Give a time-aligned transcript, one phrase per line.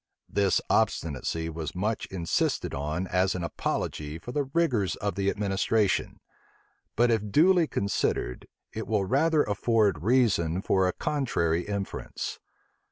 [0.27, 6.19] This obstinacy was much insisted on as an apology for the rigors of the administration:
[6.95, 12.39] but if duly considered, it will rather afford reason for a contrary inference.